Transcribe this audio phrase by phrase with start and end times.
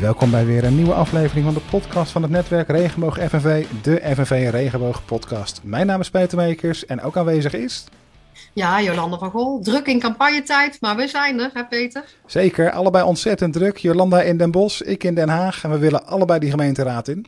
[0.00, 4.00] welkom bij weer een nieuwe aflevering van de podcast van het netwerk Regenboog FNV, de
[4.14, 5.60] FNV Regenboog podcast.
[5.62, 7.84] Mijn naam is Peter Meekers en ook aanwezig is...
[8.52, 9.62] Ja, Jolanda van Gol.
[9.62, 12.04] Druk in campagnetijd, maar we zijn er, hè Peter?
[12.26, 13.76] Zeker, allebei ontzettend druk.
[13.76, 17.26] Jolanda in Den Bosch, ik in Den Haag en we willen allebei die gemeenteraad in.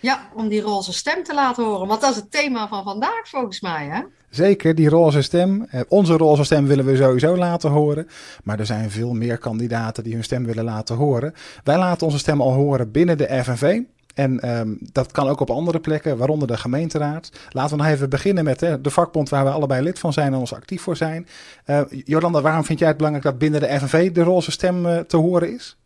[0.00, 3.28] Ja, om die roze stem te laten horen, want dat is het thema van vandaag
[3.28, 4.02] volgens mij, hè?
[4.30, 5.66] Zeker, die roze stem.
[5.70, 8.06] Eh, onze roze stem willen we sowieso laten horen.
[8.44, 11.34] Maar er zijn veel meer kandidaten die hun stem willen laten horen.
[11.64, 13.80] Wij laten onze stem al horen binnen de FNV.
[14.14, 17.30] En um, dat kan ook op andere plekken, waaronder de gemeenteraad.
[17.50, 20.32] Laten we nog even beginnen met hè, de vakbond waar we allebei lid van zijn
[20.32, 21.26] en ons actief voor zijn.
[21.66, 24.98] Uh, Jolanda, waarom vind jij het belangrijk dat binnen de FNV de roze stem uh,
[24.98, 25.76] te horen is?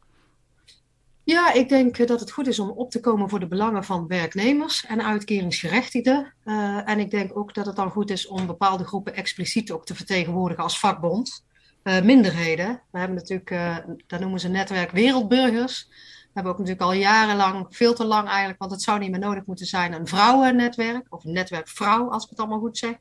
[1.31, 4.07] Ja, ik denk dat het goed is om op te komen voor de belangen van
[4.07, 6.35] werknemers en uitkeringsgerechtigden.
[6.45, 9.87] Uh, en ik denk ook dat het dan goed is om bepaalde groepen expliciet ook
[9.87, 11.45] te vertegenwoordigen als vakbond.
[11.85, 12.83] Uh, minderheden.
[12.91, 13.77] We hebben natuurlijk, uh,
[14.07, 15.87] dat noemen ze netwerk wereldburgers.
[15.89, 19.21] We hebben ook natuurlijk al jarenlang, veel te lang eigenlijk, want het zou niet meer
[19.21, 21.07] nodig moeten zijn, een vrouwennetwerk.
[21.09, 22.95] Of een netwerk vrouw, als ik het allemaal goed zeg.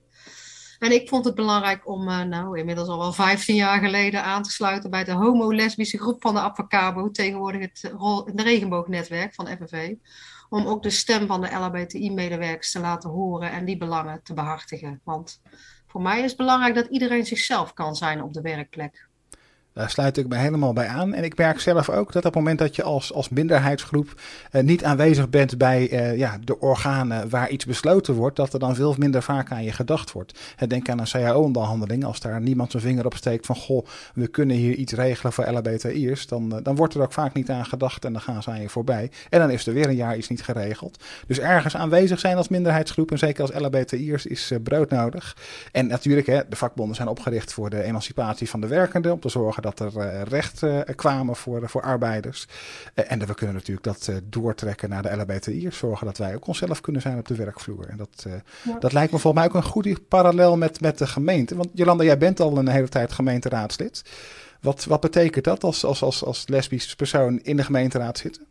[0.80, 4.44] En ik vond het belangrijk om, uh, nou, inmiddels al wel 15 jaar geleden aan
[4.44, 7.94] te sluiten bij de homo-lesbische groep van de Avocabo, tegenwoordig het,
[8.26, 9.96] het regenboognetwerk van FNV.
[10.50, 15.02] Om ook de stem van de LHBTI-medewerkers te laten horen en die belangen te behartigen.
[15.04, 15.42] Want
[15.88, 19.09] voor mij is het belangrijk dat iedereen zichzelf kan zijn op de werkplek.
[19.80, 21.14] Daar sluit ik me helemaal bij aan.
[21.14, 24.62] En ik merk zelf ook dat op het moment dat je als, als minderheidsgroep uh,
[24.62, 28.76] niet aanwezig bent bij uh, ja, de organen waar iets besloten wordt, dat er dan
[28.76, 30.40] veel minder vaak aan je gedacht wordt.
[30.68, 32.06] Denk aan een CAO-onderhandeling.
[32.06, 35.52] Als daar niemand zijn vinger op steekt van goh, we kunnen hier iets regelen voor
[35.52, 38.62] LHBTI'ers, dan, dan wordt er ook vaak niet aan gedacht en dan gaan ze aan
[38.62, 39.12] je voorbij.
[39.30, 41.04] En dan is er weer een jaar iets niet geregeld.
[41.28, 45.38] Dus ergens aanwezig zijn als minderheidsgroep en zeker als LHBTI'ers is broodnodig.
[45.72, 49.30] En natuurlijk, hè, de vakbonden zijn opgericht voor de emancipatie van de werkenden, om te
[49.30, 52.48] zorgen dat dat er uh, recht uh, kwamen voor, voor arbeiders.
[52.94, 55.78] En we kunnen natuurlijk dat doortrekken naar de LHBTI'ers.
[55.78, 57.88] Zorgen dat wij ook onszelf kunnen zijn op de werkvloer.
[57.90, 58.26] En dat,
[58.64, 58.78] ja.
[58.80, 61.56] dat lijkt me volgens mij ook een goede parallel met, met de gemeente.
[61.56, 64.02] Want Jolanda, jij bent al een hele tijd gemeenteraadslid.
[64.62, 68.48] Wat, wat betekent dat als, als, als, als lesbisch persoon in de gemeenteraad zitten?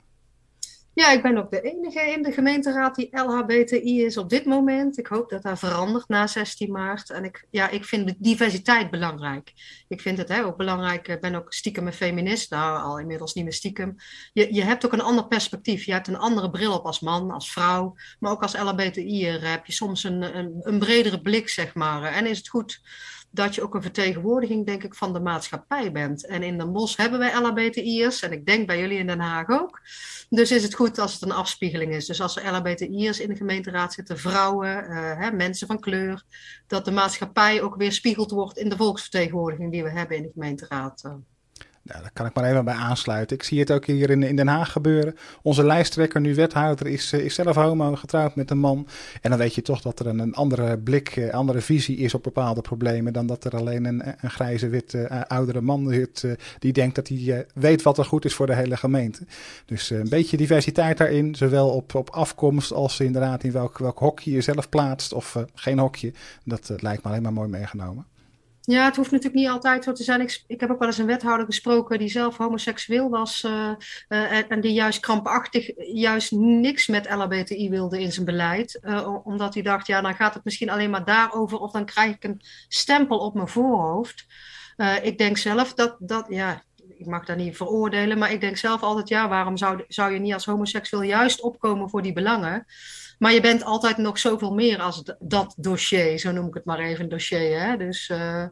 [0.99, 4.99] Ja, ik ben ook de enige in de gemeenteraad die LHBTI is op dit moment.
[4.99, 7.11] Ik hoop dat dat verandert na 16 maart.
[7.11, 9.53] En ik, ja, ik vind diversiteit belangrijk.
[9.89, 11.09] Ik vind het hè, ook belangrijk.
[11.09, 12.51] Ik ben ook stiekem een feminist.
[12.51, 13.97] Nou, al inmiddels niet meer stiekem.
[14.33, 15.85] Je, je hebt ook een ander perspectief.
[15.85, 17.95] Je hebt een andere bril op als man, als vrouw.
[18.19, 22.03] Maar ook als LHBTI'er heb je soms een, een, een bredere blik, zeg maar.
[22.03, 22.81] En is het goed
[23.31, 26.27] dat je ook een vertegenwoordiging, denk ik, van de maatschappij bent.
[26.27, 29.49] En in Den Bosch hebben wij LHBTI'ers, en ik denk bij jullie in Den Haag
[29.49, 29.81] ook.
[30.29, 32.07] Dus is het goed als het een afspiegeling is.
[32.07, 36.23] Dus als er LHBTI'ers in de gemeenteraad zitten, vrouwen, uh, hè, mensen van kleur,
[36.67, 40.31] dat de maatschappij ook weer spiegeld wordt in de volksvertegenwoordiging die we hebben in de
[40.33, 41.03] gemeenteraad.
[41.89, 43.37] Nou, daar kan ik maar even bij aansluiten.
[43.37, 45.17] Ik zie het ook hier in, in Den Haag gebeuren.
[45.43, 48.87] Onze lijsttrekker, nu wethouder, is, is zelf homo, getrouwd met een man.
[49.21, 52.15] En dan weet je toch dat er een, een andere blik, een andere visie is
[52.15, 53.13] op bepaalde problemen.
[53.13, 56.25] dan dat er alleen een, een grijze, witte, uh, oudere man zit.
[56.59, 59.27] Die denkt dat hij weet wat er goed is voor de hele gemeente.
[59.67, 61.35] Dus een beetje diversiteit daarin.
[61.35, 65.13] Zowel op, op afkomst als inderdaad in welk, welk hokje je zelf plaatst.
[65.13, 66.13] of geen hokje.
[66.45, 68.07] Dat lijkt me alleen maar mooi meegenomen.
[68.69, 70.29] Ja, het hoeft natuurlijk niet altijd zo te zijn.
[70.47, 73.71] Ik, heb ook wel eens een wethouder gesproken die zelf homoseksueel was uh,
[74.09, 78.81] uh, en, die juist krampachtig juist niks met LHBTI wilde in zijn beleid.
[78.83, 82.15] Uh, omdat hij dacht, ja, dan gaat het misschien alleen maar daarover of dan krijg
[82.15, 84.27] ik een stempel op mijn voorhoofd.
[85.03, 86.63] ik denk zelf dat, dat, ja,
[86.99, 90.19] ik mag dat niet veroordelen, maar ik denk zelf altijd, ja, waarom zou, zou je
[90.19, 92.67] niet als homoseksueel juist opkomen voor die belangen?
[93.19, 96.79] Maar je bent altijd nog zoveel meer als dat dossier, zo noem ik het maar
[96.79, 97.61] even, dossier.
[97.61, 97.77] Hè?
[97.77, 98.45] Dus, uh,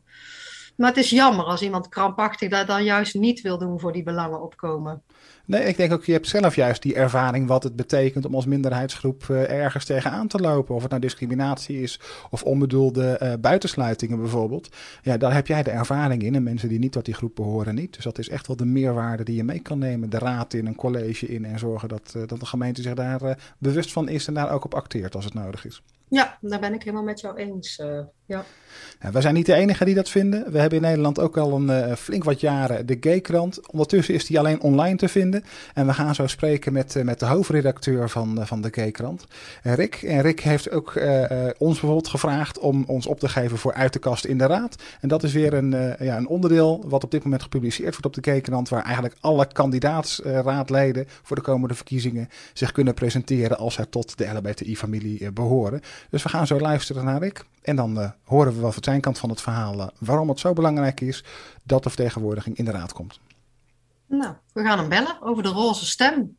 [0.77, 4.03] maar het is jammer als iemand krampachtig dat dan juist niet wil doen voor die
[4.03, 5.03] belangen opkomen.
[5.47, 8.47] Nee, ik denk ook, je hebt zelf juist die ervaring wat het betekent om als
[8.47, 10.75] minderheidsgroep uh, ergens tegenaan te lopen.
[10.75, 12.01] Of het nou discriminatie is
[12.31, 14.69] of onbedoelde uh, buitensluitingen bijvoorbeeld.
[15.03, 16.35] Ja, daar heb jij de ervaring in.
[16.35, 17.95] En mensen die niet tot die groep behoren niet.
[17.95, 20.11] Dus dat is echt wel de meerwaarde die je mee kan nemen.
[20.11, 21.45] De raad in, een college in.
[21.45, 24.65] En zorgen dat, uh, dat de gemeente zich daar bewust van is en daar ook
[24.65, 25.83] op acteert als het nodig is.
[26.09, 27.83] Ja, daar ben ik helemaal met jou eens.
[28.27, 28.45] Ja.
[29.13, 30.53] Wij zijn niet de enige die dat vinden.
[30.53, 33.71] We hebben in Nederland ook al een uh, flink wat jaren de Gay-krant.
[33.71, 35.45] Ondertussen is die alleen online te vinden.
[35.75, 39.27] En we gaan zo spreken met, uh, met de hoofdredacteur van, van de Gay-krant,
[39.63, 39.95] Rick.
[39.95, 41.01] En Rick heeft ook
[41.59, 44.83] ons bijvoorbeeld gevraagd om ons op te geven voor uit de kast in de raad.
[45.01, 48.25] En dat is weer een, ja, een onderdeel wat op dit moment gepubliceerd wordt op
[48.25, 48.69] de Gay-krant.
[48.69, 54.27] Waar eigenlijk alle kandidaatsraadleden voor de komende verkiezingen zich kunnen presenteren als zij tot de
[54.27, 55.81] LHBTI-familie behoren.
[56.11, 57.45] Dus we gaan zo luisteren naar Rick.
[57.63, 60.53] En dan horen we wel van zijn kant van het verhaal uh, waarom het zo
[60.53, 61.25] belangrijk is
[61.65, 63.21] dat de vertegenwoordiging in de raad komt.
[64.07, 66.37] Nou, we gaan hem bellen over de roze stem.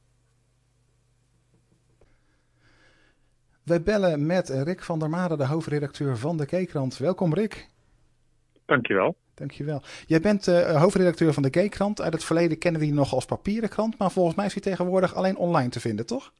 [3.64, 6.98] Wij bellen met Rick van der Made, de hoofdredacteur van de Keekrand.
[6.98, 7.70] Welkom Rick.
[8.66, 9.16] Dankjewel.
[9.34, 9.82] Dankjewel.
[10.06, 12.02] Jij bent uh, hoofdredacteur van de Keekrand.
[12.02, 14.62] Uit het verleden kennen we die nog als papieren krant, maar volgens mij is die
[14.62, 16.34] tegenwoordig alleen online te vinden, toch?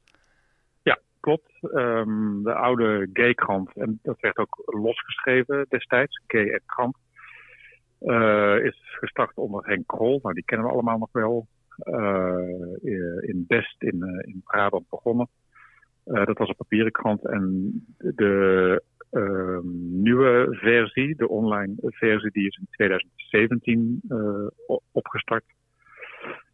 [1.72, 6.96] Um, de oude Gaykrant, en dat werd ook losgeschreven destijds, Gay en Krant,
[8.00, 10.20] uh, is gestart onder Henk Krol.
[10.22, 11.46] Nou, die kennen we allemaal nog wel.
[11.78, 15.28] Uh, in Best in, in Brabant begonnen.
[16.04, 17.26] dat was een papieren krant.
[17.26, 18.82] En de
[19.12, 19.58] uh,
[20.02, 25.44] nieuwe versie, de online versie, die is in 2017 uh, opgestart.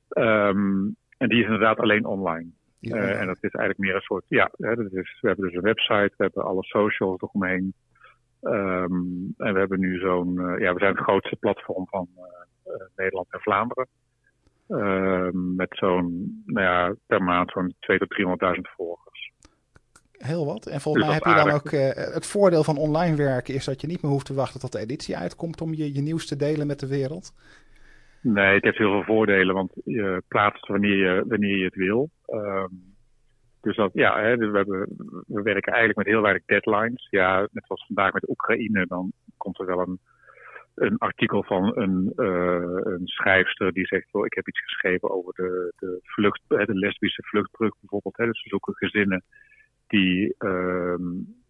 [0.08, 2.50] Um, en die is inderdaad alleen online.
[2.88, 2.96] Ja.
[2.96, 5.54] Uh, en dat is eigenlijk meer een soort, ja, hè, dat is, we hebben dus
[5.54, 7.74] een website, we hebben alle socials eromheen.
[8.42, 12.72] Um, en we hebben nu zo'n, uh, ja, we zijn het grootste platform van uh,
[12.96, 13.88] Nederland en Vlaanderen.
[14.68, 19.32] Uh, met zo'n, nou ja, per maand zo'n 200.000 tot 300.000 volgers.
[20.12, 20.66] Heel wat.
[20.66, 21.70] En volgens mij heb je dan ook
[22.14, 24.78] het voordeel van online werken is dat je niet meer hoeft te wachten tot de
[24.78, 27.32] editie uitkomt om je, je nieuws te delen met de wereld.
[28.24, 32.10] Nee, het heeft heel veel voordelen, want je plaatst wanneer je, wanneer je het wil.
[32.26, 32.94] Um,
[33.60, 34.88] dus dat, ja, hè, we, hebben,
[35.26, 37.06] we werken eigenlijk met heel weinig deadlines.
[37.10, 39.98] Ja, net zoals vandaag met Oekraïne, dan komt er wel een,
[40.74, 45.32] een artikel van een, uh, een schrijfster die zegt: well, Ik heb iets geschreven over
[45.34, 48.16] de, de, vlucht, de lesbische vluchtbrug bijvoorbeeld.
[48.16, 49.22] Hè, dus we zoeken gezinnen
[49.86, 50.94] die uh,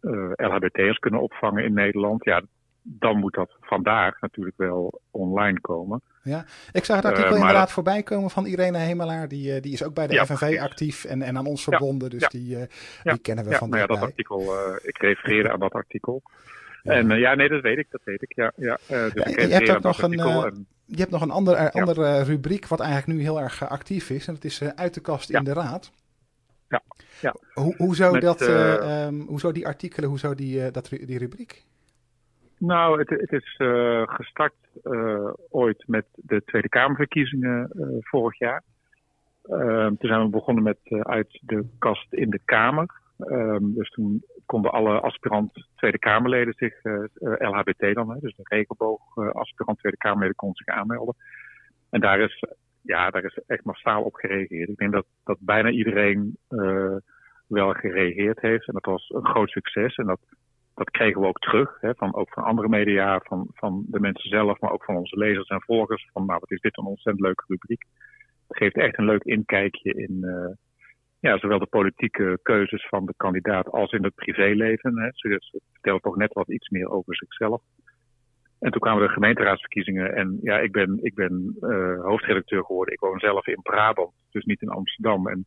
[0.00, 2.24] uh, LHBT'ers kunnen opvangen in Nederland.
[2.24, 2.42] Ja,
[2.82, 6.02] dan moet dat vandaag natuurlijk wel online komen.
[6.24, 7.72] Ja, ik zag het artikel uh, inderdaad dat...
[7.72, 9.28] voorbij komen van Irene Hemelaar.
[9.28, 12.10] Die, die is ook bij de ja, FNV actief en, en aan ons verbonden.
[12.10, 12.62] Dus die, uh,
[13.02, 16.22] die kennen we ja, van nou ja, dat artikel, ik refereerde aan dat artikel.
[16.82, 18.32] En ja, nee, dat weet ik, dat weet ik.
[18.34, 20.66] Ja, ja, dus ik je, hebt ook nog een, en...
[20.84, 24.26] je hebt nog een ander, andere rubriek wat eigenlijk nu heel erg actief is.
[24.26, 25.92] En dat is uit de kast in de raad.
[26.68, 26.82] Ja.
[27.20, 27.34] ja.
[27.52, 31.18] Hoe, hoe, zou Met, dat, um, hoe zou die artikelen, hoe zou die, dat, die
[31.18, 31.64] rubriek?
[32.66, 38.62] Nou, het, het is uh, gestart uh, ooit met de Tweede Kamerverkiezingen uh, vorig jaar.
[39.98, 42.86] toen zijn we begonnen met uit de kast in de Kamer.
[43.60, 46.74] dus toen konden alle aspirant Tweede Kamerleden zich,
[47.20, 51.14] LHBT dan, hè, dus de regenboog aspirant Tweede Kamerleden konden zich aanmelden.
[51.90, 52.44] En daar is,
[52.82, 54.68] ja, daar is echt massaal op gereageerd.
[54.68, 56.36] Ik denk dat, dat bijna iedereen
[57.46, 58.66] wel gereageerd heeft.
[58.66, 59.94] En dat was een groot succes.
[59.94, 60.20] En dat
[60.74, 64.28] dat kregen we ook terug, hè, van, ook van andere media, van, van de mensen
[64.28, 66.08] zelf, maar ook van onze lezers en volgers.
[66.12, 67.84] Van nou, wat is dit een ontzettend leuke rubriek.
[68.48, 70.54] Het geeft echt een leuk inkijkje in uh,
[71.20, 74.98] ja, zowel de politieke keuzes van de kandidaat als in het privéleven.
[74.98, 75.08] Hè.
[75.12, 75.40] Ze
[76.00, 77.62] toch net wat iets meer over zichzelf.
[78.60, 82.94] En toen kwamen de gemeenteraadsverkiezingen en ja, ik ben, ik ben uh, hoofdredacteur geworden.
[82.94, 85.28] Ik woon zelf in Brabant, dus niet in Amsterdam.
[85.28, 85.46] En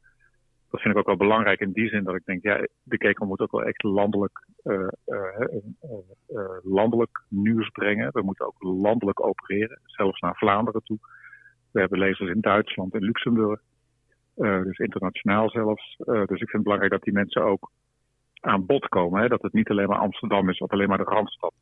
[0.69, 3.25] dat vind ik ook wel belangrijk in die zin dat ik denk, ja, de keker
[3.25, 5.55] moet ook wel echt landelijk, uh, uh,
[6.29, 8.09] uh, landelijk nieuws brengen.
[8.13, 10.97] We moeten ook landelijk opereren, zelfs naar Vlaanderen toe.
[11.71, 13.61] We hebben lezers in Duitsland en Luxemburg,
[14.35, 15.95] dus internationaal zelfs.
[15.97, 17.71] dus ik vind het belangrijk dat die mensen ook
[18.39, 19.21] aan bod komen.
[19.21, 19.27] Hè?
[19.27, 21.53] Dat het niet alleen maar Amsterdam is of alleen maar de Randstad.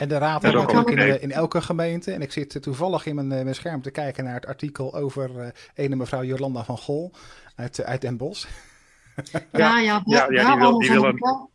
[0.00, 2.12] En de raad is natuurlijk in, in, elke gemeente.
[2.12, 5.46] En ik zit toevallig in mijn, mijn, scherm te kijken naar het artikel over uh,
[5.74, 7.12] ene mevrouw Jolanda van Gol
[7.56, 8.48] uit, uit Den Bosch.
[9.52, 11.48] Ja, ja, ja, ja, die wil, die wil een,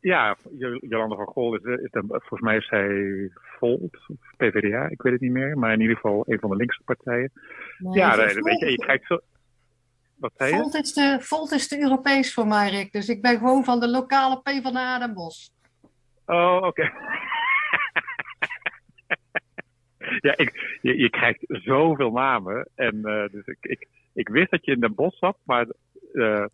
[0.00, 0.36] ja,
[0.80, 3.96] Jolanda van Gol is, is de, volgens mij is zij Volt,
[4.36, 5.58] PvdA, ik weet het niet meer.
[5.58, 7.32] Maar in ieder geval een van de linkse partijen.
[7.78, 9.20] Nee, ja, weet je, je krijgt zo...
[10.16, 10.56] Wat zei je?
[10.56, 12.92] Volt is, de, Volt is te Europees voor mij, Rick.
[12.92, 15.48] Dus ik ben gewoon van de lokale PvdA Den Bosch.
[16.26, 16.66] Oh, oké.
[16.66, 16.92] Okay.
[20.26, 22.68] ja, ik, je, je, krijgt zoveel namen.
[22.74, 25.66] En uh, dus ik, ik, ik wist dat je in Den Bosch zat, maar,
[26.12, 26.44] uh,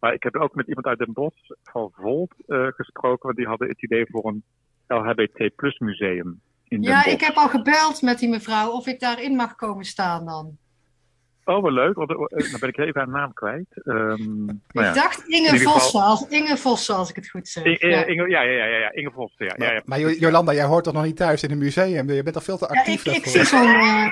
[0.00, 3.46] maar ik heb ook met iemand uit Den Bosch van Volt uh, gesproken, want die
[3.46, 4.44] hadden het idee voor een
[4.86, 6.40] LHBT plus museum.
[6.68, 10.24] In ja, ik heb al gebeld met die mevrouw of ik daarin mag komen staan
[10.24, 10.58] dan.
[11.50, 13.66] Oh, wel leuk, want dan ben ik even haar naam kwijt.
[13.84, 17.64] Um, ik nou ja, dacht Inge Vossen, als, Inge Vossen, als ik het goed zeg.
[17.64, 18.04] Inge, ja.
[18.04, 19.46] Inge, ja, ja, ja, ja, Inge Vossen.
[19.46, 19.82] Ja, maar, ja, ja.
[19.84, 22.10] maar Jolanda, jij hoort toch nog niet thuis in een museum?
[22.10, 23.68] Je bent al veel te actief ja, ik, ik zie zo'n...
[23.68, 24.06] Uh,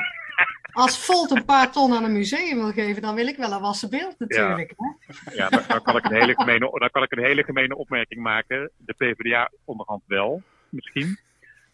[0.73, 3.61] als Volt een paar ton aan een museum wil geven, dan wil ik wel een
[3.61, 4.75] wassen beeld natuurlijk.
[4.77, 5.35] Ja, hè?
[5.35, 8.23] ja dan, dan, kan ik een hele gemene, dan kan ik een hele gemene opmerking
[8.23, 8.71] maken.
[8.77, 11.19] De PvdA onderhand wel, misschien.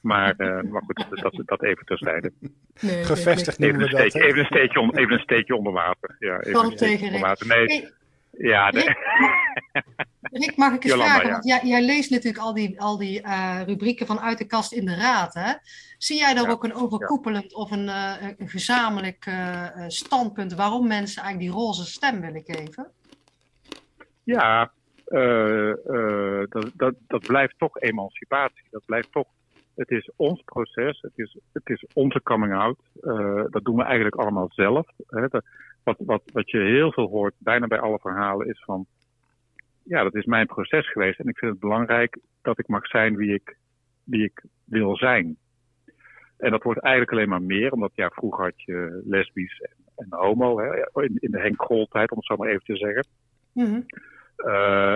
[0.04, 2.32] Maar, uh, maar goed, dat, dat even terzijde.
[2.80, 6.16] Nee, Gevestigd even, een steekje, even, een steekje on, even een steekje onder water.
[6.18, 7.46] Ja, even een steekje onder water.
[7.46, 7.88] Nee,
[8.30, 8.80] Ja, de...
[10.40, 11.30] Rick, mag ik eens vragen?
[11.30, 14.73] Want jij, jij, leest natuurlijk al die, al die uh, rubrieken van uit de kast
[14.73, 15.34] in de raad.
[15.34, 15.52] Hè?
[15.99, 21.23] Zie jij daar ook een overkoepelend of een, uh, een gezamenlijk uh, standpunt waarom mensen
[21.23, 22.90] eigenlijk die roze stem willen geven?
[24.25, 24.73] Ja,
[26.49, 28.64] dat, dat, dat blijft toch emancipatie.
[28.70, 29.26] Dat blijft toch
[29.75, 32.78] het is ons proces, het is, het is onze coming out.
[33.50, 34.87] dat doen we eigenlijk allemaal zelf.
[35.07, 35.28] Hè.
[35.28, 35.45] Dat,
[35.83, 38.87] wat, wat, wat je heel veel hoort, bijna bij alle verhalen, is van
[39.83, 41.19] ja, dat is mijn proces geweest.
[41.21, 43.57] En ik vind het belangrijk dat ik mag zijn wie ik,
[44.04, 45.37] wie ik wil zijn.
[46.38, 50.07] En dat wordt eigenlijk alleen maar meer, omdat ja, vroeger had je lesbisch en, en
[50.11, 53.07] homo, hè, in, in de Henk Grol-tijd, om het zo maar even te zeggen.
[53.52, 53.87] Mm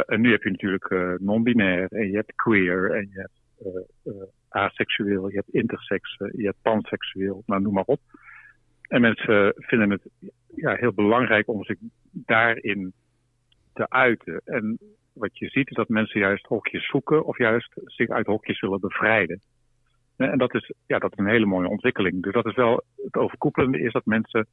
[0.07, 3.41] en nu heb je natuurlijk uh, non-binair en je hebt queer en je hebt
[4.05, 8.01] uh, aseksueel, je hebt intersex, je hebt panseksueel, nou noem maar op.
[8.83, 10.11] En mensen vinden het
[10.55, 11.77] ja, heel belangrijk om zich
[12.13, 12.93] daarin
[13.73, 14.41] te uiten.
[14.45, 14.79] En
[15.13, 18.81] wat je ziet is dat mensen juist hokjes zoeken of juist zich uit hokjes willen
[18.81, 19.41] bevrijden.
[20.17, 22.23] En dat is, ja, dat is een hele mooie ontwikkeling.
[22.23, 24.47] Dus dat is wel het overkoepelende is dat mensen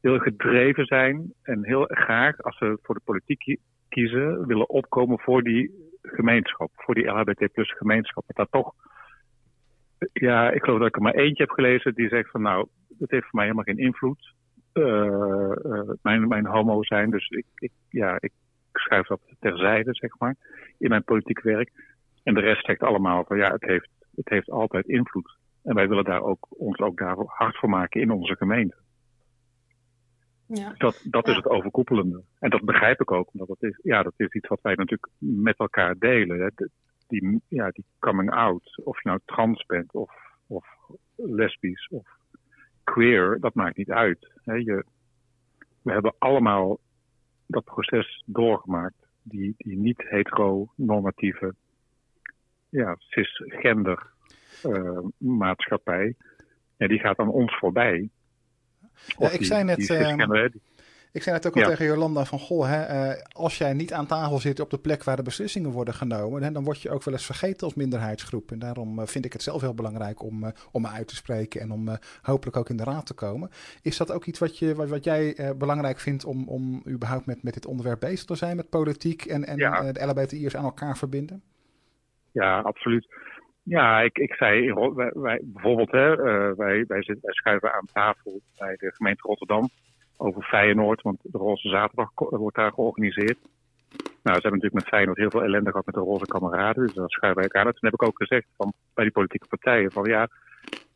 [0.00, 5.42] heel gedreven zijn en heel graag, als ze voor de politiek kiezen, willen opkomen voor
[5.42, 8.24] die gemeenschap, voor die LHBT plus gemeenschap.
[8.26, 8.74] Dat dat toch,
[10.12, 13.10] ja, ik geloof dat ik er maar eentje heb gelezen die zegt van nou, dat
[13.10, 14.32] heeft voor mij helemaal geen invloed.
[14.74, 14.84] Uh,
[15.64, 17.10] uh, mijn, mijn homo zijn.
[17.10, 18.32] Dus ik, ik, ja, ik
[18.72, 20.36] schuif dat terzijde, zeg maar,
[20.78, 21.70] in mijn politiek werk.
[22.22, 25.36] En de rest zegt allemaal van ja, het heeft, het heeft altijd invloed.
[25.62, 28.76] En wij willen daar ook, ons ook daar hard voor maken in onze gemeente.
[30.46, 30.74] Ja.
[30.76, 32.22] Dat, dat is het overkoepelende.
[32.38, 35.12] En dat begrijp ik ook, omdat dat is, ja, dat is iets wat wij natuurlijk
[35.18, 36.40] met elkaar delen.
[36.40, 36.48] Hè.
[37.06, 40.12] Die, ja, die coming out, of je nou trans bent, of,
[40.46, 40.66] of
[41.14, 42.08] lesbisch, of
[42.84, 44.30] queer, dat maakt niet uit.
[44.44, 44.54] Hè.
[44.54, 44.84] Je,
[45.82, 46.78] we hebben allemaal
[47.46, 48.94] dat proces doorgemaakt.
[49.22, 51.54] Die, die niet-heteronormatieve,
[52.68, 54.10] ja, cisgender
[54.66, 56.14] uh, maatschappij.
[56.76, 58.08] En die gaat aan ons voorbij.
[59.18, 59.76] Ja, ik zei net.
[59.76, 60.62] Die,
[61.14, 64.06] ik zei net ook al tegen Jolanda van, goh, hè, uh, als jij niet aan
[64.06, 67.02] tafel zit op de plek waar de beslissingen worden genomen, hè, dan word je ook
[67.02, 68.50] wel eens vergeten als minderheidsgroep.
[68.50, 71.14] En daarom uh, vind ik het zelf heel belangrijk om, uh, om me uit te
[71.14, 71.88] spreken en om
[72.22, 73.50] hopelijk ook in de raad te komen.
[73.82, 77.42] Is dat ook iets wat, je, wat, wat jij belangrijk vindt om, om überhaupt met,
[77.42, 79.92] met dit onderwerp bezig te zijn, met politiek en, en ja.
[79.92, 81.42] de LHBTI'ers aan elkaar verbinden?
[82.32, 83.06] Ja, absoluut.
[83.62, 86.16] Ja, ik, ik zei, wij, wij bijvoorbeeld, hè,
[86.54, 89.70] wij, wij, zitten, wij schuiven aan tafel bij de gemeente Rotterdam
[90.24, 93.38] over Feyenoord, want de Roze Zaterdag wordt daar georganiseerd.
[94.24, 96.94] Nou, ze hebben natuurlijk met Feyenoord heel veel ellende gehad met de roze kameraden, dus
[96.94, 97.72] dat schuiven wij elkaar.
[97.72, 100.28] Toen heb ik ook gezegd van, bij die politieke partijen van ja,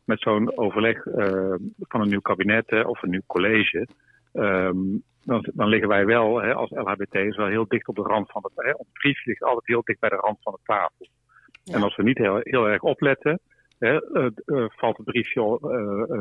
[0.05, 3.87] met zo'n overleg uh, van een nieuw kabinet of een nieuw college,
[4.33, 8.31] um, dan, dan, liggen wij wel hè, als LHBT's wel heel dicht op de rand
[8.31, 8.65] van het.
[8.65, 11.07] Hè, ons briefje ligt altijd heel dicht bij de rand van de tafel.
[11.63, 11.75] Ja.
[11.75, 13.39] En als we niet heel, heel erg opletten,
[13.79, 15.41] hè, uh, uh, valt het briefje,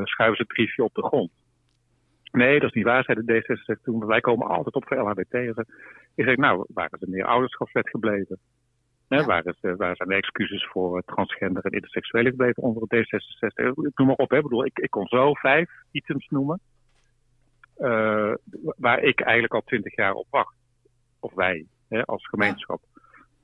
[0.05, 1.31] schuiven ze het briefje op de grond.
[2.39, 4.07] Nee, dat is niet waar, zei de D66 toen.
[4.07, 5.35] Wij komen altijd op voor LHBT.
[6.15, 8.39] Ik zeg, nou, is er meer ouderschapswet gebleven?
[9.09, 9.25] Ja.
[9.25, 13.73] waar, is, waar zijn de excuses voor transgender en interseksuele gebleven onder de D66?
[13.87, 14.37] Ik noem maar op, hè.
[14.37, 16.61] Ik, bedoel, ik, ik kon zo vijf items noemen.
[17.79, 18.35] Uh,
[18.77, 20.55] waar ik eigenlijk al twintig jaar op wacht.
[21.21, 22.81] Of wij, hè, als gemeenschap.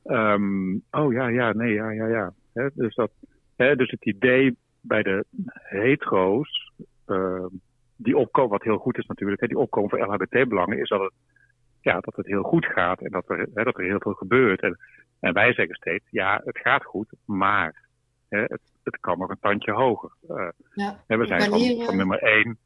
[0.04, 0.32] Ja.
[0.32, 2.32] Um, oh ja, ja, nee, ja, ja, ja.
[2.52, 3.10] Hè, dus, dat,
[3.56, 6.72] hè, dus het idee bij de hetero's.
[7.06, 7.46] Uh,
[7.96, 11.12] die opkomen, wat heel goed is natuurlijk, hè, die opkomen voor LHBT-belangen, is dat het,
[11.80, 14.62] ja, dat het heel goed gaat en dat er, hè, dat er heel veel gebeurt.
[14.62, 14.78] En,
[15.20, 17.74] en wij zeggen steeds, ja, het gaat goed, maar
[18.28, 20.10] hè, het, het kan nog een tandje hoger.
[20.30, 22.58] Uh, ja, we zijn van, van, eh, nummer 1,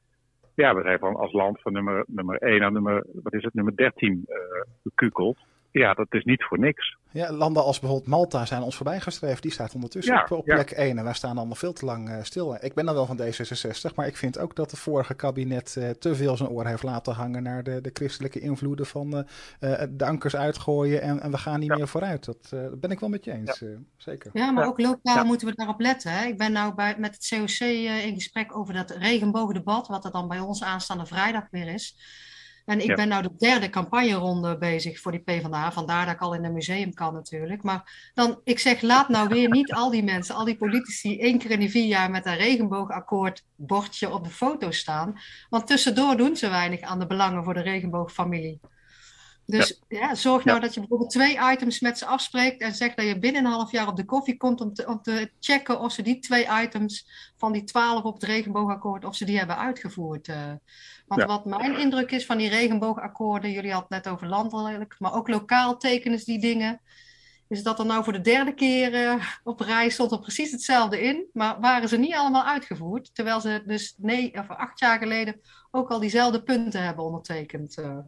[0.54, 3.54] ja, we zijn van als land van nummer, nummer 1 naar nummer, wat is het,
[3.54, 4.36] nummer 13 uh,
[4.82, 5.38] gekukeld
[5.70, 6.96] ja, dat is niet voor niks.
[7.10, 9.42] Ja, landen als bijvoorbeeld Malta zijn ons voorbijgestreefd.
[9.42, 12.08] Die staat ondertussen ja, op, op plek 1 en wij staan allemaal veel te lang
[12.08, 12.56] uh, stil.
[12.60, 15.90] Ik ben dan wel van D66, maar ik vind ook dat het vorige kabinet uh,
[15.90, 20.04] te veel zijn oor heeft laten hangen naar de, de christelijke invloeden van uh, de
[20.04, 21.76] ankers uitgooien en, en we gaan niet ja.
[21.76, 22.24] meer vooruit.
[22.24, 23.64] Dat ben ik wel met je eens,
[23.96, 24.30] zeker.
[24.32, 26.12] Ja, maar ook lokaal moeten we daarop letten.
[26.12, 26.26] Hè?
[26.26, 27.68] Ik ben nou bij, met het COC
[28.04, 31.96] in gesprek over dat regenboogdebat, wat er dan bij ons aanstaande vrijdag weer is.
[32.68, 35.72] En ik ben nou de derde campagneronde bezig voor die PvdA.
[35.72, 37.62] Vandaar dat ik al in een museum kan natuurlijk.
[37.62, 41.38] Maar dan, ik zeg, laat nou weer niet al die mensen, al die politici, één
[41.38, 45.20] keer in die vier jaar met een regenboogakkoord bordje op de foto staan.
[45.48, 48.60] Want tussendoor doen ze weinig aan de belangen voor de regenboogfamilie.
[49.50, 50.14] Dus ja.
[50.14, 53.44] zorg nou dat je bijvoorbeeld twee items met ze afspreekt en zegt dat je binnen
[53.44, 56.18] een half jaar op de koffie komt om te, om te checken of ze die
[56.18, 60.28] twee items van die twaalf op het regenboogakkoord, of ze die hebben uitgevoerd.
[60.28, 60.52] Uh,
[61.06, 65.14] want wat mijn indruk is van die regenboogakkoorden, jullie hadden het net over landelijk, maar
[65.14, 66.80] ook lokaal tekenen ze die dingen.
[67.48, 71.00] Is dat er nou voor de derde keer uh, op rij stond er precies hetzelfde
[71.00, 75.40] in, maar waren ze niet allemaal uitgevoerd, terwijl ze dus nee, of acht jaar geleden
[75.70, 77.78] ook al diezelfde punten hebben ondertekend.
[77.78, 77.98] Uh.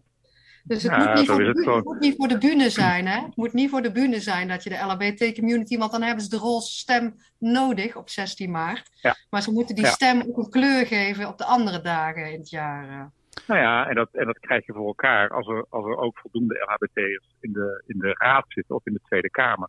[0.64, 3.07] Dus het, moet, niet voor de, het moet niet voor de bühne zijn.
[3.07, 3.21] Hè?
[3.21, 5.79] Het moet niet voor de bühne zijn dat je de LHBT-community...
[5.79, 8.90] want dan hebben ze de roze stem nodig op 16 maart.
[8.95, 9.14] Ja.
[9.31, 12.50] Maar ze moeten die stem ook een kleur geven op de andere dagen in het
[12.50, 12.88] jaar.
[12.88, 13.05] Eh.
[13.47, 16.19] Nou ja, en dat, en dat krijg je voor elkaar als er, als er ook
[16.19, 19.69] voldoende LHBT'ers in de, in de raad zitten of in de Tweede Kamer.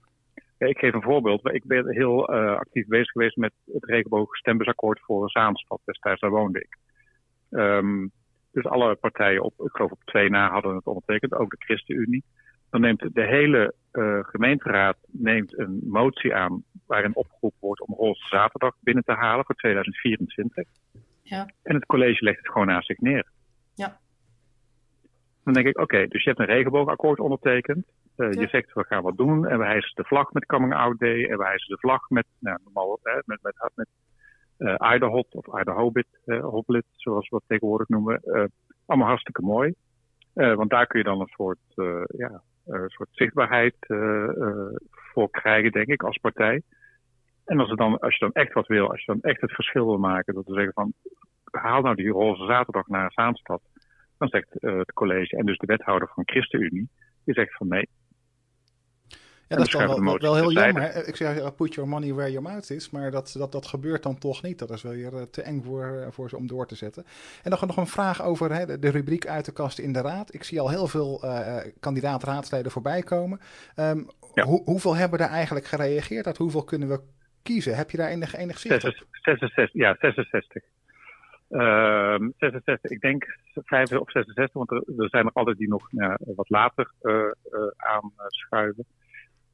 [0.57, 1.53] ik geef een voorbeeld.
[1.53, 5.79] Ik ben heel uh, actief bezig geweest met het regenboogstembusakkoord voor Zaanstad.
[5.85, 6.77] Destijds daar woonde ik.
[7.49, 8.11] Um,
[8.51, 12.23] dus alle partijen op, ik geloof op twee na hadden het ondertekend, ook de ChristenUnie.
[12.69, 18.27] Dan neemt de hele uh, gemeenteraad neemt een motie aan waarin opgeroepen wordt om Roze
[18.27, 20.67] Zaterdag binnen te halen voor 2024.
[21.23, 21.49] Ja.
[21.63, 23.31] En het college legt het gewoon naast zich neer.
[23.73, 23.99] Ja.
[25.43, 27.85] Dan denk ik, oké, dus je hebt een regenboogakkoord ondertekend.
[28.17, 29.47] Uh, Je zegt, we gaan wat doen.
[29.47, 31.25] En we hijsen de vlag met Coming Out Day.
[31.25, 33.87] En we hijsen de vlag met, nou, normaal, hè, met, met, met
[34.61, 38.21] uh, Iderhot of Iderhobit, uh, Hoblit, zoals we het tegenwoordig noemen.
[38.23, 38.43] Uh,
[38.85, 39.73] allemaal hartstikke mooi.
[40.33, 41.59] want daar kun je dan een soort,
[42.07, 42.41] ja,
[42.87, 43.75] soort zichtbaarheid
[44.91, 46.61] voor krijgen, denk ik, als partij.
[47.45, 49.85] En als, dan, als je dan echt wat wil, als je dan echt het verschil
[49.85, 50.93] wil maken, dat we zeggen van
[51.51, 53.61] haal nou die roze zaterdag naar Zaanstad,
[54.17, 56.89] dan zegt het college en dus de wethouder van ChristenUnie,
[57.23, 57.89] die zegt van nee,
[59.51, 61.07] ja, dat is dan wel, wel, heel jammer.
[61.07, 62.89] Ik zeg, put your money where your mouth is.
[62.89, 64.59] Maar dat, dat, dat gebeurt dan toch niet.
[64.59, 67.03] Dat is wel weer eh, te eng voor, eh, voor ze om door te zetten.
[67.43, 70.33] En dan nog een vraag over hè, de, rubriek uit de kast in de raad.
[70.33, 73.39] Ik zie al heel veel uh, kandidaat-raadsleden voorbij komen.
[73.75, 74.07] Um,
[74.65, 76.25] hoeveel hebben er eigenlijk gereageerd?
[76.25, 77.01] Uit hoeveel kunnen we
[77.43, 77.75] kiezen?
[77.75, 79.05] Heb je daar enig, enig zicht op?
[79.11, 80.63] 66, ja, 66.
[81.49, 85.89] Uh, 66, ik denk 5 of 66, want er, er zijn er altijd die nog
[86.35, 86.91] wat later
[87.77, 88.85] aanschuiven.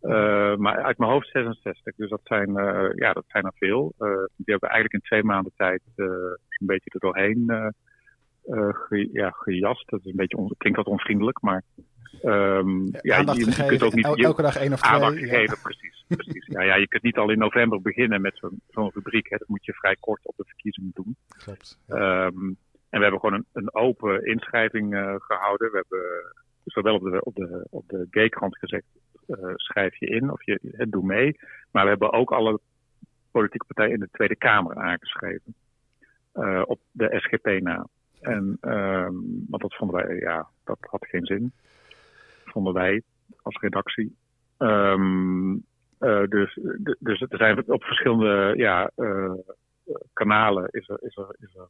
[0.01, 1.95] Uh, maar uit mijn hoofd 66.
[1.95, 3.93] Dus dat zijn, uh, ja, dat zijn er veel.
[3.99, 7.73] Uh, die hebben eigenlijk in twee maanden tijd een beetje er doorheen
[8.71, 9.89] ge, ja, gejast.
[9.89, 11.63] Dat is een beetje klinkt wat onvriendelijk, maar
[12.23, 14.93] um, ja, ja je, je, kunt ook niet elke dag één of twee.
[14.93, 15.27] Aandacht ja.
[15.27, 16.05] geven, precies.
[16.07, 16.45] precies.
[16.45, 19.29] Ja, ja, je kunt niet al in november beginnen met zo'n zo'n rubriek.
[19.29, 19.37] Hè.
[19.37, 21.15] Dat moet je vrij kort op de verkiezingen doen.
[21.27, 21.79] Klopt.
[21.87, 22.25] Ja.
[22.25, 22.57] Um,
[22.89, 25.71] en we hebben gewoon een, een open inschrijving gehouden.
[25.71, 26.33] We hebben
[26.63, 28.85] zowel op de, op de, op de gay-krant gezegd
[29.55, 31.39] schrijf je in of je, doe mee.
[31.71, 32.59] Maar we hebben ook alle
[33.31, 35.55] politieke partijen in de Tweede Kamer aangeschreven.
[36.33, 37.87] Uh, op de SGP na.
[38.21, 41.51] En, um, want dat vonden wij, ja, dat had geen zin.
[42.45, 43.01] Vonden wij
[43.41, 44.15] als redactie.
[44.57, 45.53] Um,
[45.99, 46.59] uh, dus,
[46.99, 48.91] dus er zijn op verschillende ja,
[50.13, 51.67] kanalen is er, is er, is er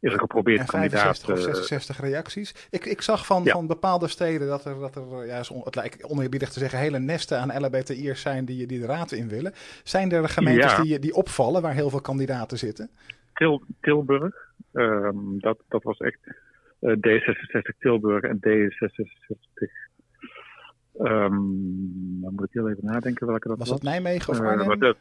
[0.00, 2.68] is er geprobeerd en 65 of 66 reacties.
[2.70, 6.48] Ik, ik zag van, van bepaalde steden dat er, dat er ja, het lijkt oneerbiedig
[6.48, 9.52] te zeggen, hele nesten aan LHBTI'ers zijn die, die de raad in willen.
[9.82, 12.90] Zijn er gemeentes die, die opvallen waar heel veel kandidaten zitten?
[13.34, 14.34] Til, Tilburg,
[14.72, 16.18] um, dat, dat was echt
[16.80, 19.84] uh, D66 Tilburg en D66
[20.98, 23.68] Um, dan moet ik heel even nadenken welke dat was.
[23.68, 24.70] Was dat Nijmegen of Arnhem?
[24.70, 24.96] Uh, dat,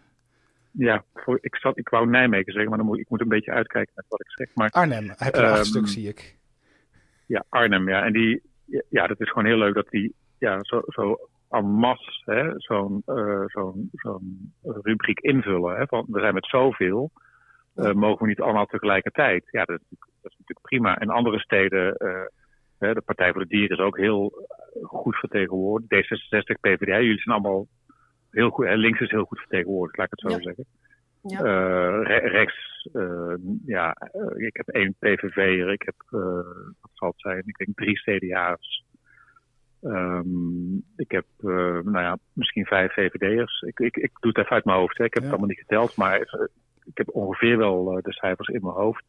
[0.77, 3.51] ja, voor, ik, zat, ik wou Nijmegen zeggen, maar dan moet, ik moet een beetje
[3.51, 4.47] uitkijken met wat ik zeg.
[4.53, 6.37] Maar, Arnhem, heb je um, acht stuk, zie ik.
[7.25, 8.03] Ja, Arnhem, ja.
[8.03, 8.41] En die,
[8.89, 13.43] ja, dat is gewoon heel leuk dat die ja, zo, zo en masse zo'n uh,
[13.45, 15.77] zo'n zo'n rubriek invullen.
[15.77, 17.11] Hè, van, we zijn met zoveel,
[17.75, 19.43] uh, mogen we niet allemaal tegelijkertijd.
[19.51, 20.97] Ja, dat, dat is natuurlijk prima.
[20.97, 21.95] En andere steden,
[22.79, 24.47] uh, de Partij voor de Dieren is ook heel
[24.81, 26.05] goed vertegenwoordigd.
[26.05, 27.67] D66, PvdA, jullie zijn allemaal
[28.35, 30.65] heel goed, links is heel goed vertegenwoordigd, laat ik het zo zeggen.
[31.21, 31.39] Ja.
[31.39, 35.95] Uh, re rechts, uh, ja, uh, ik heb één PVV'er, ik heb,
[36.81, 38.83] wat zal het zijn, ik denk drie CDA's.
[39.81, 41.25] Um, ik heb,
[41.83, 43.61] nou ja, misschien vijf VVD'ers.
[43.61, 45.03] Ik, ik, ik doe het even uit mijn hoofd, hè.
[45.03, 45.29] ik heb ja.
[45.29, 46.19] het allemaal niet geteld, maar
[46.83, 49.03] ik heb ongeveer wel de cijfers in mijn hoofd.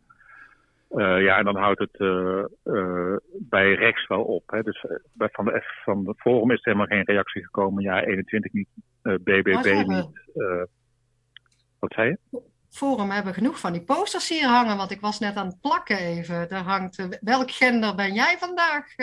[0.97, 4.43] Uh, ja, en dan houdt het uh, uh, bij rechts wel op.
[4.47, 4.63] Hè.
[4.63, 7.83] Dus bij, van, de, van de Forum is er helemaal geen reactie gekomen.
[7.83, 8.69] Ja, 21 niet,
[9.03, 10.09] BBB niet.
[11.79, 12.41] wat zei je?
[12.71, 15.99] Forum hebben genoeg van die posters hier hangen, want ik was net aan het plakken
[15.99, 16.49] even.
[16.49, 18.97] Daar hangt, welk gender ben jij vandaag?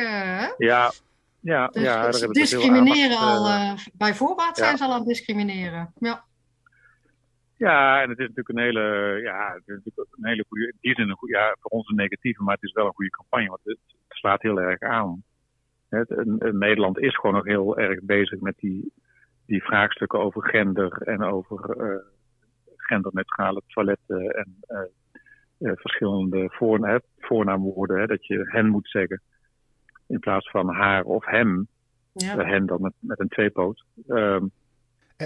[0.58, 0.92] Ja,
[1.40, 2.12] ja, dus, ja.
[2.12, 5.94] Ze discrimineren al, bij voorbaat zijn ze al aan het discrimineren.
[6.00, 6.24] Ja.
[7.64, 10.78] Ja, en het is natuurlijk een hele, ja, het is natuurlijk een hele goede, in
[10.82, 13.10] die zin een goede, ja, voor ons een negatieve, maar het is wel een goede
[13.10, 15.24] campagne, want het, het slaat heel erg aan.
[16.52, 18.94] Nederland is gewoon nog heel erg bezig met die,
[19.46, 21.96] die vraagstukken over gender en over uh,
[22.76, 24.56] genderneutrale toiletten en
[25.60, 28.00] uh, verschillende voor, voornaamwoorden.
[28.00, 29.22] Hè, dat je hen moet zeggen
[30.08, 31.68] in plaats van haar of hem.
[32.14, 32.46] Ja.
[32.46, 33.84] hen dan met, met een tweepoot.
[34.08, 34.52] Um,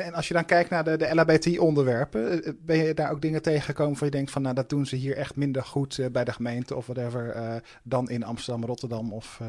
[0.01, 3.95] en, als je dan kijkt naar de, de LHBT-onderwerpen, ben je daar ook dingen tegengekomen
[3.95, 6.75] van je denkt van nou dat doen ze hier echt minder goed bij de gemeente
[6.75, 9.41] of whatever dan in Amsterdam, Rotterdam of...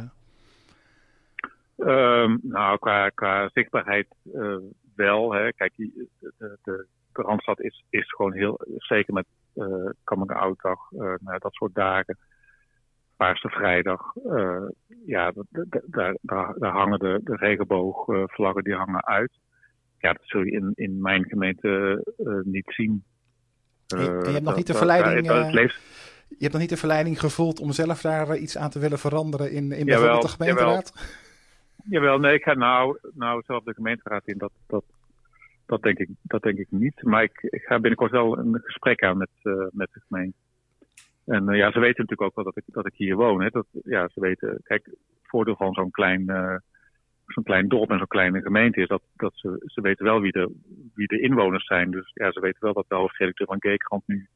[1.76, 4.06] Um, nou, qua, qua zichtbaarheid
[4.96, 5.32] wel.
[5.32, 5.52] Hè.
[5.52, 5.72] Kijk,
[6.62, 9.26] de, Randstad is, is gewoon heel, zeker met
[10.04, 12.18] coming out dag, nou, dat soort dagen.
[13.16, 14.12] Paarse vrijdag,
[15.06, 15.32] ja,
[16.22, 19.32] daar hangen de, de regenboogvlaggen die hangen uit.
[19.98, 22.02] Ja, dat zul je in, in mijn gemeente
[22.44, 23.04] niet zien.
[23.86, 25.26] En je, hebt nog niet de verleiding...
[26.28, 29.52] je hebt nog niet de verleiding gevoeld om zelf daar iets aan te willen veranderen
[29.52, 30.92] in, in bijvoorbeeld de gemeenteraad?
[30.94, 31.26] Jawel.
[31.90, 34.38] Jawel, nee, ik ga nou, nou zelf de gemeenteraad in.
[34.38, 34.84] Dat, dat,
[35.66, 37.02] dat, denk ik, dat denk ik niet.
[37.02, 40.36] Maar ik, ik ga binnenkort wel een gesprek aan met, uh, met de gemeente.
[41.24, 43.42] En ja, ze weten natuurlijk ook wel dat ik, dat ik hier woon.
[43.42, 43.50] Hè.
[43.50, 46.30] Dat, ja, ze weten, kijk, het voordeel van zo'n klein,
[47.28, 50.32] zo'n klein dorp en zo'n kleine gemeente is dat, dat ze, ze weten wel wie
[50.32, 50.54] de,
[50.94, 51.90] wie de inwoners zijn.
[51.90, 54.28] Dus ja, ze weten wel dat de hoofdredacteur van Geekrand nu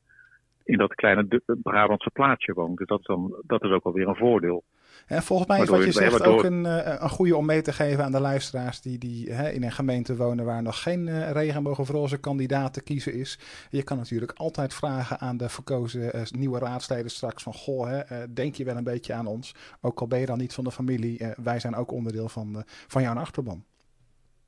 [0.65, 2.79] in dat kleine Brabantse plaatsje woont.
[2.79, 4.65] Dus dat is, dan, dat is ook alweer een voordeel.
[5.07, 7.73] En volgens mij is wat je zegt ook een, eh, een goede om mee te
[7.73, 11.31] geven aan de luisteraars die, die hè, in een gemeente wonen waar nog geen uh,
[11.31, 13.39] regenboog of roze kandidaat te kiezen is.
[13.71, 18.33] Je kan natuurlijk altijd vragen aan de verkozen uh, nieuwe raadsleden straks van goh, hè,
[18.33, 19.55] denk je wel een beetje aan ons?
[19.81, 23.03] Ook al ben je dan niet van de familie, wij zijn ook onderdeel van, van
[23.03, 23.65] jouw achterban.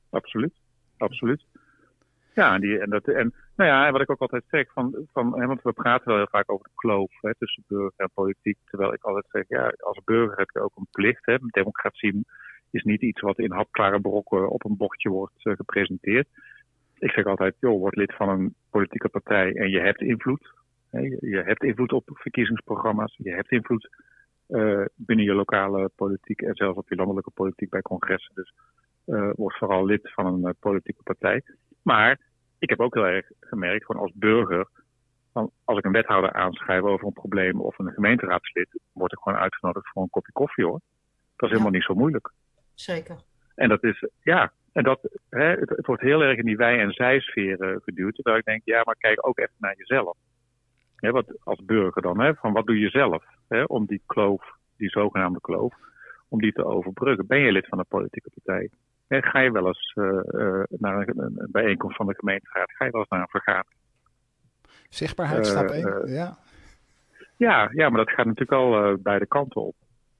[0.09, 0.53] Absoluut,
[0.97, 1.45] absoluut.
[2.35, 5.39] Ja, en, die, en, dat, en nou ja, wat ik ook altijd zeg, van, van,
[5.39, 8.57] hè, want we praten wel heel vaak over de kloof hè, tussen burger en politiek.
[8.65, 11.25] Terwijl ik altijd zeg, ja, als burger heb je ook een plicht.
[11.25, 11.37] Hè.
[11.39, 12.25] Democratie
[12.71, 16.27] is niet iets wat in hapklare brokken op een bordje wordt uh, gepresenteerd.
[16.97, 20.53] Ik zeg altijd, joh, word lid van een politieke partij en je hebt invloed.
[20.89, 20.99] Hè.
[21.19, 23.89] Je, hebt invloed op verkiezingsprogramma's, je hebt invloed
[24.49, 28.35] uh, binnen je lokale politiek en zelfs op je landelijke politiek bij congressen.
[28.35, 28.53] Dus
[29.05, 31.43] uh, word vooral lid van een politieke partij.
[31.85, 32.19] Maar
[32.59, 34.67] ik heb ook heel erg gemerkt, gewoon als burger,
[35.33, 39.39] van als ik een wethouder aanschrijf over een probleem of een gemeenteraadslid, word ik gewoon
[39.39, 40.79] uitgenodigd voor een kopje koffie hoor.
[41.35, 42.31] Dat is helemaal niet zo moeilijk.
[42.73, 43.15] Zeker.
[43.55, 46.79] En dat is, ja, en dat, hè, het, het wordt heel erg in die wij-
[46.79, 48.15] en zij-sfeer geduwd.
[48.15, 50.17] Terwijl ik denk, ja, maar kijk ook even naar jezelf.
[50.95, 54.55] Hè, wat, als burger dan, hè, van wat doe je zelf hè, om die kloof,
[54.77, 55.73] die zogenaamde kloof,
[56.27, 57.27] om die te overbruggen?
[57.27, 58.69] Ben je lid van een politieke partij?
[59.07, 62.71] En ga je wel eens uh, uh, naar een, een, bijeenkomst van de gemeenteraad?
[62.71, 63.81] Ga je wel eens naar een vergadering?
[64.89, 66.37] Zichtbaarheid, stap 1, ja.
[67.37, 67.69] ja.
[67.73, 69.75] Ja, maar dat gaat natuurlijk al beide kanten op.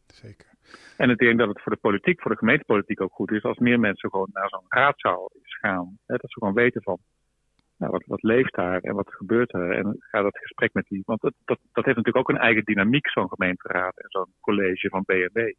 [0.08, 0.54] Zeker.
[0.98, 3.58] En ik denk dat het voor de politiek, voor de gemeentepolitiek ook goed is als
[3.58, 5.98] meer mensen gewoon naar zo'n raadzaal gaan.
[6.06, 6.98] Hè, dat ze gewoon weten van
[7.78, 9.72] nou, wat, wat leeft daar en wat gebeurt er.
[9.72, 11.04] En ga dat gesprek met die.
[11.06, 14.90] Want dat, dat, dat heeft natuurlijk ook een eigen dynamiek, zo'n gemeenteraad en zo'n college
[14.90, 15.54] van BNW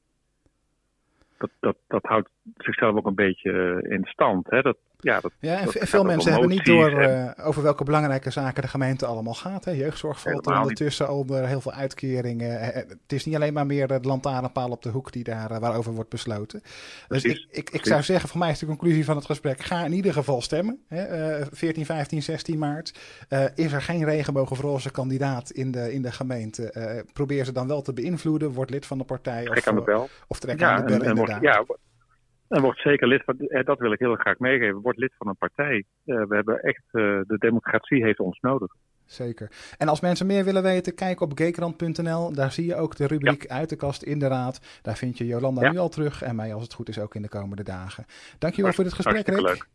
[1.39, 4.51] dat, dat, dat houdt zichzelf ook een beetje eh, in stand.
[4.51, 4.63] Hè?
[4.63, 8.63] Dat, ja, dat, ja, en veel mensen hebben niet door uh, over welke belangrijke zaken
[8.63, 9.65] de gemeente allemaal gaat.
[9.65, 9.71] Hè.
[9.71, 12.61] Jeugdzorg valt er ondertussen onder heel veel uitkeringen.
[12.61, 15.93] Het is niet alleen maar meer de lantaarnpaal op de hoek die daar, uh, waarover
[15.93, 16.63] wordt besloten.
[17.09, 19.85] Dus ik, ik, ik zou zeggen, voor mij is de conclusie van het gesprek, ga
[19.85, 20.85] in ieder geval stemmen.
[20.89, 21.39] Hè.
[21.41, 22.99] Uh, 14, 15, 16 maart.
[23.55, 27.05] is er geen regenboog of roze kandidaat in de, in de gemeente?
[27.13, 28.53] probeer ze dan wel te beïnvloeden.
[28.53, 29.45] Word lid van de partij.
[29.45, 30.09] Trek of, aan de bel.
[30.27, 31.65] Of trek ja, aan de bel, en, en ja,
[32.49, 35.29] en wordt zeker lid van, eh, dat wil ik heel graag meegeven, wordt lid van
[35.29, 35.85] een partij.
[36.05, 38.73] Uh, we hebben echt, uh, de democratie heeft ons nodig.
[39.05, 39.51] Zeker.
[39.79, 42.33] En als mensen meer willen weten, kijk op gakrand.nl.
[42.33, 43.55] Daar zie je ook de rubriek ja.
[43.55, 44.81] uit de kast in de raad.
[44.83, 45.71] Daar vind je Jolanda ja.
[45.71, 48.05] nu al terug en mij als het goed is ook in de komende dagen.
[48.39, 49.41] Dankjewel voor dit gesprek, Rick.
[49.41, 49.69] Leuk.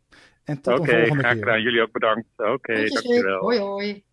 [0.43, 1.43] En tot okay, een volgende graag keer.
[1.43, 1.61] gedaan.
[1.61, 2.27] Jullie ook bedankt.
[2.35, 3.39] Oké, okay, dankjewel.
[3.39, 4.03] Hoi, hoi.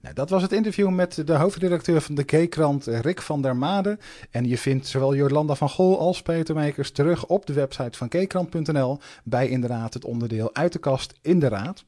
[0.00, 3.98] Nou, dat was het interview met de hoofdredacteur van de G-krant, Rick van der Made.
[4.30, 8.08] En je vindt zowel Jolanda van Gol als Peter Meekers terug op de website van
[8.10, 11.84] Gkrant.nl bij inderdaad het onderdeel uit de kast in de raad.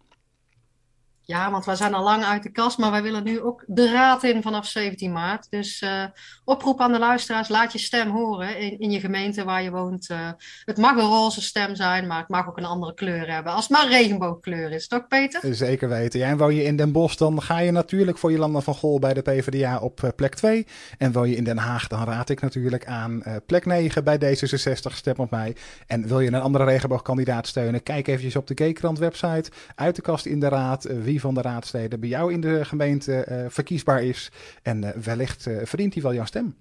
[1.32, 3.90] Ja, want wij zijn al lang uit de kast, maar wij willen nu ook de
[3.92, 5.46] raad in vanaf 17 maart.
[5.50, 6.04] Dus uh,
[6.44, 10.10] oproep aan de luisteraars, laat je stem horen in, in je gemeente waar je woont.
[10.10, 10.30] Uh,
[10.64, 13.52] het mag een roze stem zijn, maar het mag ook een andere kleur hebben.
[13.52, 15.54] Als het maar regenboogkleur is, toch Peter?
[15.54, 16.20] Zeker weten.
[16.20, 18.74] Ja, en woon je in Den Bosch, dan ga je natuurlijk voor je landen van
[18.74, 20.66] Gol bij de PvdA op uh, plek 2.
[20.98, 24.94] En woon je in Den Haag, dan raad ik natuurlijk aan plek 9 bij D66,
[24.94, 25.56] stem op mij.
[25.86, 30.02] En wil je een andere regenboogkandidaat steunen, kijk eventjes op de G-krant website, uit de
[30.02, 34.02] kast in de raad, wie van de raadsleden bij jou in de gemeente uh, verkiesbaar
[34.02, 34.30] is.
[34.62, 36.56] En uh, wellicht uh, verdient hij wel jouw stem.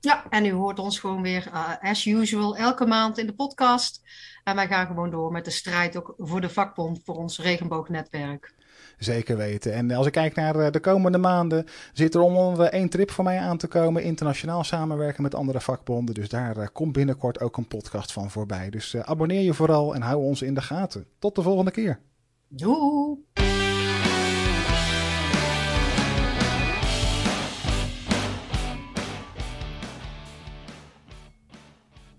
[0.00, 4.00] Ja, en u hoort ons gewoon weer uh, as usual elke maand in de podcast.
[4.44, 8.54] En wij gaan gewoon door met de strijd ook voor de vakbond, voor ons regenboognetwerk.
[8.98, 9.72] Zeker weten.
[9.72, 13.24] En als ik kijk naar eh, de komende maanden, zit er om één trip voor
[13.24, 14.02] mij aan te komen.
[14.02, 16.14] Internationaal samenwerken met andere vakbonden.
[16.14, 18.70] Dus daar eh, komt binnenkort ook een podcast van voorbij.
[18.70, 21.06] Dus abonneer je vooral en hou ons in de gaten.
[21.18, 22.00] Tot de volgende keer.
[22.48, 23.41] Doei!